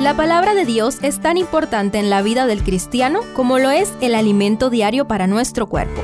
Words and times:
La 0.00 0.14
palabra 0.14 0.54
de 0.54 0.64
Dios 0.64 0.98
es 1.02 1.20
tan 1.20 1.36
importante 1.36 1.98
en 1.98 2.08
la 2.08 2.22
vida 2.22 2.46
del 2.46 2.62
cristiano 2.62 3.22
como 3.34 3.58
lo 3.58 3.70
es 3.70 3.92
el 4.00 4.14
alimento 4.14 4.70
diario 4.70 5.08
para 5.08 5.26
nuestro 5.26 5.66
cuerpo. 5.66 6.02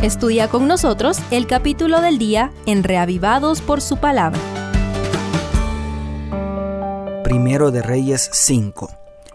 Estudia 0.00 0.48
con 0.48 0.66
nosotros 0.66 1.18
el 1.30 1.46
capítulo 1.46 2.00
del 2.00 2.16
día 2.16 2.52
en 2.64 2.82
Reavivados 2.82 3.60
por 3.60 3.82
su 3.82 3.98
palabra. 3.98 4.40
Primero 7.22 7.70
de 7.70 7.82
Reyes 7.82 8.30
5. 8.32 8.90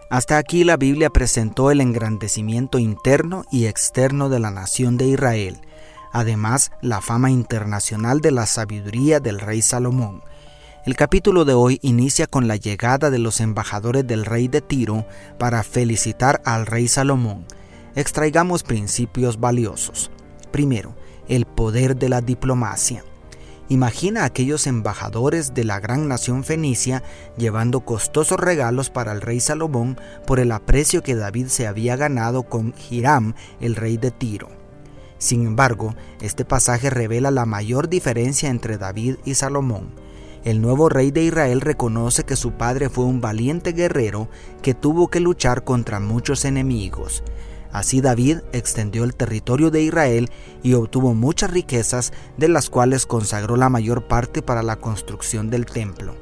Hasta 0.09 0.37
aquí 0.39 0.63
la 0.63 0.77
Biblia 0.77 1.11
presentó 1.11 1.69
el 1.69 1.81
engrandecimiento 1.81 2.79
interno 2.79 3.45
y 3.51 3.67
externo 3.67 4.29
de 4.29 4.39
la 4.39 4.49
nación 4.49 4.97
de 4.97 5.05
Israel, 5.05 5.61
además 6.11 6.71
la 6.81 6.99
fama 6.99 7.29
internacional 7.29 8.21
de 8.21 8.31
la 8.31 8.47
sabiduría 8.47 9.19
del 9.19 9.39
rey 9.39 9.61
Salomón. 9.61 10.23
El 10.89 10.95
capítulo 10.95 11.45
de 11.45 11.53
hoy 11.53 11.77
inicia 11.83 12.25
con 12.25 12.47
la 12.47 12.55
llegada 12.55 13.11
de 13.11 13.19
los 13.19 13.41
embajadores 13.41 14.07
del 14.07 14.25
rey 14.25 14.47
de 14.47 14.59
Tiro 14.59 15.05
para 15.37 15.61
felicitar 15.61 16.41
al 16.45 16.65
rey 16.65 16.87
Salomón. 16.87 17.45
Extraigamos 17.93 18.63
principios 18.63 19.39
valiosos. 19.39 20.09
Primero, 20.49 20.95
el 21.27 21.45
poder 21.45 21.95
de 21.95 22.09
la 22.09 22.21
diplomacia. 22.21 23.05
Imagina 23.67 24.23
a 24.23 24.25
aquellos 24.25 24.65
embajadores 24.65 25.53
de 25.53 25.63
la 25.63 25.79
gran 25.79 26.07
nación 26.07 26.43
fenicia 26.43 27.03
llevando 27.37 27.81
costosos 27.81 28.39
regalos 28.39 28.89
para 28.89 29.11
el 29.11 29.21
rey 29.21 29.41
Salomón 29.41 29.95
por 30.25 30.39
el 30.39 30.51
aprecio 30.51 31.03
que 31.03 31.13
David 31.13 31.49
se 31.49 31.67
había 31.67 31.97
ganado 31.97 32.41
con 32.41 32.73
Hiram, 32.89 33.35
el 33.61 33.75
rey 33.75 33.97
de 33.97 34.09
Tiro. 34.09 34.49
Sin 35.19 35.45
embargo, 35.45 35.93
este 36.19 36.45
pasaje 36.45 36.89
revela 36.89 37.29
la 37.29 37.45
mayor 37.45 37.89
diferencia 37.89 38.49
entre 38.49 38.79
David 38.79 39.17
y 39.23 39.35
Salomón. 39.35 40.08
El 40.43 40.61
nuevo 40.61 40.87
rey 40.87 41.11
de 41.11 41.23
Israel 41.23 41.59
reconoce 41.59 42.23
que 42.23 42.35
su 42.35 42.51
padre 42.51 42.89
fue 42.89 43.03
un 43.03 43.19
valiente 43.19 43.73
guerrero 43.73 44.29
que 44.61 44.73
tuvo 44.73 45.09
que 45.09 45.19
luchar 45.19 45.63
contra 45.63 45.99
muchos 45.99 46.45
enemigos. 46.45 47.23
Así 47.71 48.01
David 48.01 48.39
extendió 48.51 49.03
el 49.03 49.15
territorio 49.15 49.69
de 49.69 49.83
Israel 49.83 50.29
y 50.63 50.73
obtuvo 50.73 51.13
muchas 51.13 51.51
riquezas, 51.51 52.13
de 52.37 52.47
las 52.47 52.69
cuales 52.69 53.05
consagró 53.05 53.57
la 53.57 53.69
mayor 53.69 54.07
parte 54.07 54.41
para 54.41 54.63
la 54.63 54.77
construcción 54.77 55.49
del 55.49 55.65
templo. 55.65 56.15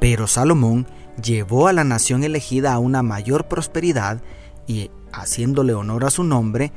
Pero 0.00 0.26
Salomón 0.26 0.86
llevó 1.22 1.68
a 1.68 1.72
la 1.72 1.84
nación 1.84 2.24
elegida 2.24 2.72
a 2.72 2.78
una 2.78 3.02
mayor 3.02 3.48
prosperidad 3.48 4.22
y, 4.66 4.90
haciéndole 5.12 5.74
honor 5.74 6.04
a 6.04 6.10
su 6.10 6.24
nombre, 6.24 6.72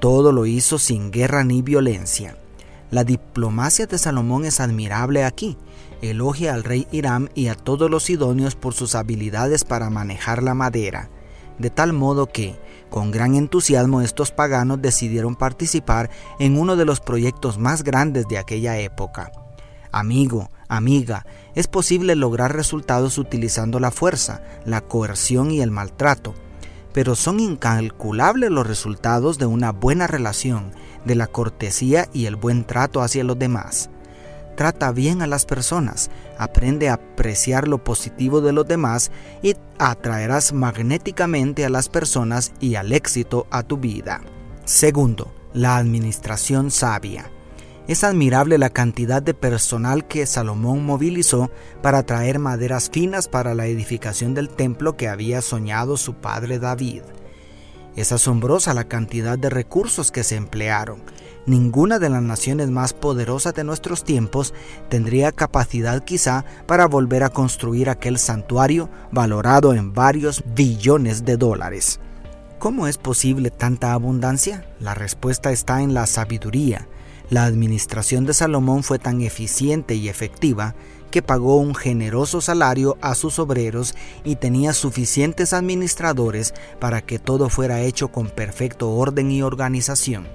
todo 0.00 0.32
lo 0.32 0.44
hizo 0.46 0.78
sin 0.78 1.10
guerra 1.10 1.44
ni 1.44 1.62
violencia. 1.62 2.36
La 2.94 3.02
diplomacia 3.02 3.86
de 3.86 3.98
Salomón 3.98 4.44
es 4.44 4.60
admirable 4.60 5.24
aquí. 5.24 5.58
Elogia 6.00 6.54
al 6.54 6.62
rey 6.62 6.86
Hiram 6.92 7.28
y 7.34 7.48
a 7.48 7.56
todos 7.56 7.90
los 7.90 8.08
idóneos 8.08 8.54
por 8.54 8.72
sus 8.72 8.94
habilidades 8.94 9.64
para 9.64 9.90
manejar 9.90 10.44
la 10.44 10.54
madera, 10.54 11.10
de 11.58 11.70
tal 11.70 11.92
modo 11.92 12.28
que, 12.28 12.54
con 12.90 13.10
gran 13.10 13.34
entusiasmo, 13.34 14.00
estos 14.00 14.30
paganos 14.30 14.80
decidieron 14.80 15.34
participar 15.34 16.08
en 16.38 16.56
uno 16.56 16.76
de 16.76 16.84
los 16.84 17.00
proyectos 17.00 17.58
más 17.58 17.82
grandes 17.82 18.28
de 18.28 18.38
aquella 18.38 18.78
época. 18.78 19.32
Amigo, 19.90 20.48
amiga, 20.68 21.26
es 21.56 21.66
posible 21.66 22.14
lograr 22.14 22.54
resultados 22.54 23.18
utilizando 23.18 23.80
la 23.80 23.90
fuerza, 23.90 24.40
la 24.66 24.82
coerción 24.82 25.50
y 25.50 25.62
el 25.62 25.72
maltrato, 25.72 26.36
pero 26.92 27.16
son 27.16 27.40
incalculables 27.40 28.52
los 28.52 28.64
resultados 28.64 29.36
de 29.38 29.46
una 29.46 29.72
buena 29.72 30.06
relación, 30.06 30.70
de 31.04 31.14
la 31.14 31.26
cortesía 31.26 32.08
y 32.12 32.26
el 32.26 32.36
buen 32.36 32.64
trato 32.64 33.02
hacia 33.02 33.24
los 33.24 33.38
demás. 33.38 33.90
Trata 34.56 34.92
bien 34.92 35.20
a 35.22 35.26
las 35.26 35.46
personas, 35.46 36.10
aprende 36.38 36.88
a 36.88 36.94
apreciar 36.94 37.66
lo 37.66 37.82
positivo 37.82 38.40
de 38.40 38.52
los 38.52 38.66
demás 38.66 39.10
y 39.42 39.56
atraerás 39.78 40.52
magnéticamente 40.52 41.64
a 41.64 41.70
las 41.70 41.88
personas 41.88 42.52
y 42.60 42.76
al 42.76 42.92
éxito 42.92 43.46
a 43.50 43.64
tu 43.64 43.78
vida. 43.78 44.20
Segundo, 44.64 45.34
la 45.52 45.76
administración 45.76 46.70
sabia. 46.70 47.30
Es 47.86 48.02
admirable 48.02 48.56
la 48.56 48.70
cantidad 48.70 49.22
de 49.22 49.34
personal 49.34 50.06
que 50.06 50.24
Salomón 50.24 50.86
movilizó 50.86 51.50
para 51.82 52.02
traer 52.04 52.38
maderas 52.38 52.88
finas 52.90 53.28
para 53.28 53.54
la 53.54 53.66
edificación 53.66 54.34
del 54.34 54.48
templo 54.48 54.96
que 54.96 55.08
había 55.08 55.42
soñado 55.42 55.96
su 55.96 56.14
padre 56.14 56.58
David. 56.58 57.02
Es 57.96 58.12
asombrosa 58.12 58.74
la 58.74 58.84
cantidad 58.84 59.38
de 59.38 59.50
recursos 59.50 60.10
que 60.10 60.24
se 60.24 60.36
emplearon. 60.36 61.02
Ninguna 61.46 61.98
de 61.98 62.08
las 62.08 62.22
naciones 62.22 62.70
más 62.70 62.92
poderosas 62.92 63.54
de 63.54 63.64
nuestros 63.64 64.02
tiempos 64.02 64.54
tendría 64.88 65.30
capacidad 65.30 66.02
quizá 66.02 66.44
para 66.66 66.86
volver 66.86 67.22
a 67.22 67.28
construir 67.28 67.90
aquel 67.90 68.18
santuario 68.18 68.88
valorado 69.12 69.74
en 69.74 69.92
varios 69.92 70.42
billones 70.54 71.24
de 71.24 71.36
dólares. 71.36 72.00
¿Cómo 72.58 72.86
es 72.86 72.96
posible 72.98 73.50
tanta 73.50 73.92
abundancia? 73.92 74.66
La 74.80 74.94
respuesta 74.94 75.52
está 75.52 75.82
en 75.82 75.92
la 75.92 76.06
sabiduría, 76.06 76.88
la 77.30 77.44
administración 77.44 78.26
de 78.26 78.34
Salomón 78.34 78.82
fue 78.82 78.98
tan 78.98 79.22
eficiente 79.22 79.94
y 79.94 80.08
efectiva 80.08 80.74
que 81.14 81.22
pagó 81.22 81.58
un 81.58 81.76
generoso 81.76 82.40
salario 82.40 82.98
a 83.00 83.14
sus 83.14 83.38
obreros 83.38 83.94
y 84.24 84.34
tenía 84.34 84.72
suficientes 84.72 85.52
administradores 85.52 86.54
para 86.80 87.02
que 87.02 87.20
todo 87.20 87.48
fuera 87.50 87.82
hecho 87.82 88.08
con 88.08 88.30
perfecto 88.30 88.90
orden 88.90 89.30
y 89.30 89.40
organización. 89.40 90.26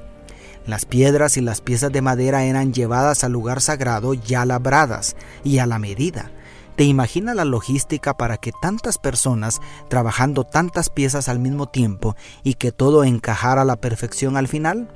Las 0.66 0.86
piedras 0.86 1.36
y 1.36 1.42
las 1.42 1.60
piezas 1.60 1.92
de 1.92 2.02
madera 2.02 2.46
eran 2.46 2.72
llevadas 2.72 3.26
al 3.26 3.34
lugar 3.34 3.60
sagrado 3.60 4.14
ya 4.14 4.46
labradas 4.46 5.18
y 5.44 5.58
a 5.58 5.66
la 5.66 5.80
medida. 5.80 6.32
¿Te 6.78 6.86
imaginas 6.86 7.36
la 7.36 7.44
logística 7.44 8.16
para 8.16 8.38
que 8.38 8.54
tantas 8.62 8.98
personas 8.98 9.60
trabajando 9.90 10.46
tantas 10.46 10.90
piezas 10.90 11.28
al 11.28 11.40
mismo 11.40 11.68
tiempo 11.68 12.16
y 12.42 12.54
que 12.54 12.72
todo 12.72 13.04
encajara 13.04 13.64
a 13.64 13.66
la 13.66 13.76
perfección 13.76 14.38
al 14.38 14.48
final? 14.48 14.88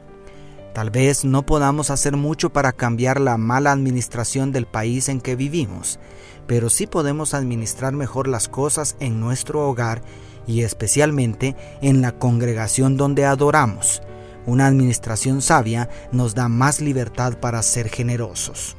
Tal 0.73 0.89
vez 0.89 1.23
no 1.23 1.45
podamos 1.45 1.91
hacer 1.91 2.17
mucho 2.17 2.51
para 2.51 2.71
cambiar 2.71 3.21
la 3.21 3.37
mala 3.37 3.71
administración 3.71 4.51
del 4.51 4.65
país 4.65 5.07
en 5.07 5.21
que 5.21 5.35
vivimos, 5.35 5.99
pero 6.47 6.69
sí 6.69 6.87
podemos 6.87 7.35
administrar 7.35 7.93
mejor 7.93 8.27
las 8.27 8.49
cosas 8.49 8.95
en 8.99 9.19
nuestro 9.19 9.69
hogar 9.69 10.01
y 10.47 10.63
especialmente 10.63 11.55
en 11.81 12.01
la 12.01 12.13
congregación 12.13 12.97
donde 12.97 13.25
adoramos. 13.25 14.01
Una 14.47 14.65
administración 14.65 15.43
sabia 15.43 15.89
nos 16.11 16.33
da 16.33 16.49
más 16.49 16.81
libertad 16.81 17.37
para 17.39 17.61
ser 17.61 17.87
generosos. 17.89 18.75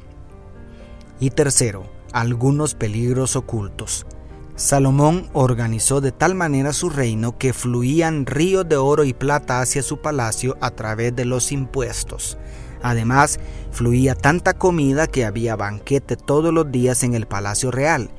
Y 1.19 1.29
tercero, 1.29 1.89
algunos 2.11 2.75
peligros 2.75 3.37
ocultos. 3.37 4.05
Salomón 4.57 5.29
organizó 5.33 5.99
de 5.99 6.13
tal 6.13 6.33
manera 6.33 6.71
su 6.71 6.89
reino 6.89 7.37
que 7.37 7.51
fluían 7.51 8.25
ríos 8.25 8.67
de 8.67 8.77
oro 8.77 9.03
y 9.03 9.13
plata 9.13 9.59
hacia 9.59 9.83
su 9.83 9.97
palacio 9.97 10.55
a 10.61 10.71
través 10.71 11.13
de 11.13 11.25
los 11.25 11.51
impuestos. 11.51 12.37
Además, 12.81 13.37
fluía 13.71 14.15
tanta 14.15 14.53
comida 14.53 15.07
que 15.07 15.25
había 15.25 15.57
banquete 15.57 16.15
todos 16.15 16.53
los 16.53 16.71
días 16.71 17.03
en 17.03 17.15
el 17.15 17.25
palacio 17.25 17.69
real. 17.69 18.11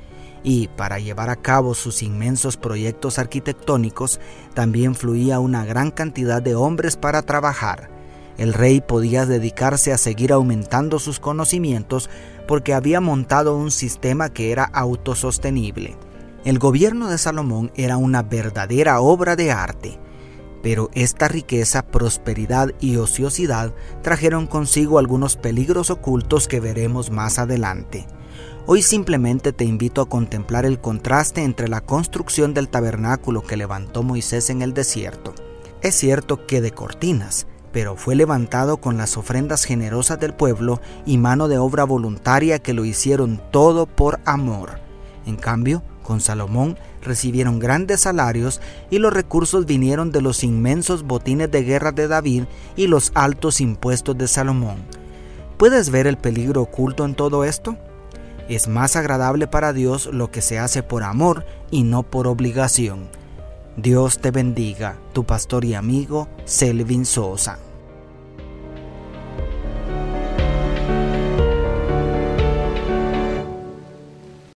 Y 0.43 0.69
para 0.69 0.99
llevar 0.99 1.31
a 1.31 1.37
cabo 1.37 1.75
sus 1.75 2.03
inmensos 2.03 2.59
proyectos 2.59 3.19
arquitectónicos, 3.19 4.21
también 4.53 4.95
fluía 4.95 5.41
una 5.41 5.65
gran 5.65 5.91
cantidad 5.91 6.43
de 6.43 6.55
hombres 6.55 6.99
para 6.99 7.23
trabajar. 7.23 7.89
El 8.37 8.53
rey 8.53 8.83
podía 8.83 9.25
dedicarse 9.25 9.91
a 9.91 9.99
seguir 9.99 10.33
aumentando 10.33 10.99
sus 10.99 11.19
conocimientos 11.19 12.11
porque 12.47 12.75
había 12.75 13.01
montado 13.01 13.57
un 13.57 13.71
sistema 13.71 14.29
que 14.29 14.53
era 14.53 14.65
autosostenible. 14.65 15.97
El 16.47 16.61
gobierno 16.61 17.09
de 17.09 17.19
Salomón 17.19 17.73
era 17.75 17.97
una 17.97 18.23
verdadera 18.23 19.01
obra 19.01 19.35
de 19.35 19.51
arte, 19.51 19.99
pero 20.63 20.91
esta 20.95 21.27
riqueza, 21.27 21.89
prosperidad 21.89 22.71
y 22.79 22.99
ociosidad 22.99 23.75
trajeron 24.01 24.47
consigo 24.47 25.01
algunos 25.01 25.37
peligros 25.37 25.91
ocultos 25.91 26.47
que 26.47 26.61
veremos 26.61 27.11
más 27.11 27.41
adelante. 27.41 28.07
Hoy 28.65 28.83
simplemente 28.83 29.53
te 29.53 29.65
invito 29.65 30.01
a 30.01 30.09
contemplar 30.09 30.67
el 30.67 30.81
contraste 30.81 31.43
entre 31.43 31.67
la 31.67 31.81
construcción 31.81 32.55
del 32.55 32.69
tabernáculo 32.69 33.43
que 33.43 33.57
levantó 33.57 34.05
Moisés 34.05 34.49
en 34.49 34.63
el 34.63 34.73
desierto. 34.73 35.35
Es 35.83 35.97
cierto 35.97 36.47
que 36.47 36.61
de 36.61 36.71
cortinas, 36.71 37.49
pero 37.73 37.97
fue 37.97 38.15
levantado 38.15 38.77
con 38.77 38.97
las 38.97 39.17
ofrendas 39.17 39.65
generosas 39.65 40.21
del 40.21 40.33
pueblo 40.33 40.81
y 41.07 41.19
mano 41.19 41.49
de 41.49 41.59
obra 41.59 41.83
voluntaria 41.83 42.61
que 42.61 42.73
lo 42.73 42.85
hicieron 42.85 43.43
todo 43.51 43.87
por 43.87 44.21
amor. 44.25 44.86
En 45.27 45.37
cambio, 45.37 45.83
con 46.03 46.21
Salomón 46.21 46.79
recibieron 47.03 47.59
grandes 47.59 48.03
salarios 48.03 48.61
y 48.91 48.99
los 48.99 49.13
recursos 49.13 49.67
vinieron 49.67 50.13
de 50.13 50.23
los 50.23 50.45
inmensos 50.45 51.03
botines 51.03 51.51
de 51.51 51.65
guerra 51.65 51.93
de 51.93 52.09
David 52.09 52.45
y 52.77 52.87
los 52.87 53.11
altos 53.15 53.61
impuestos 53.61 54.17
de 54.17 54.29
Salomón. 54.29 54.77
¿Puedes 55.57 55.91
ver 55.91 56.07
el 56.07 56.17
peligro 56.17 56.63
oculto 56.63 57.05
en 57.05 57.15
todo 57.15 57.45
esto? 57.45 57.77
Es 58.49 58.69
más 58.69 58.95
agradable 58.95 59.49
para 59.49 59.73
Dios 59.73 60.07
lo 60.13 60.31
que 60.31 60.43
se 60.43 60.59
hace 60.61 60.85
por 60.85 61.03
amor 61.03 61.45
y 61.71 61.83
no 61.83 62.05
por 62.05 62.29
obligación. 62.29 63.09
Dios 63.77 64.21
te 64.21 64.31
bendiga, 64.31 64.97
tu 65.13 65.25
pastor 65.25 65.65
y 65.65 65.75
amigo 65.75 66.29
Selvin 66.45 67.05
Sosa. 67.05 67.59